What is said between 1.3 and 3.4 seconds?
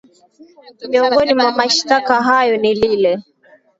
mwa mashitaka hayo ni lile